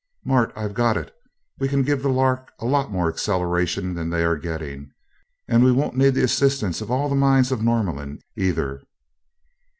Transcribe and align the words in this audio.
"Mart, 0.25 0.51
I've 0.55 0.73
got 0.73 0.97
it! 0.97 1.13
We 1.59 1.67
can 1.67 1.83
give 1.83 2.01
the 2.01 2.09
Lark 2.09 2.51
a 2.57 2.65
lot 2.65 2.91
more 2.91 3.07
acceleration 3.07 3.93
than 3.93 4.09
they 4.09 4.23
are 4.23 4.35
getting 4.35 4.93
and 5.47 5.75
won't 5.77 5.95
need 5.95 6.15
the 6.15 6.23
assistance 6.23 6.81
of 6.81 6.89
all 6.89 7.07
the 7.07 7.13
minds 7.13 7.51
of 7.51 7.61
Norlamin, 7.61 8.17
either." 8.35 8.81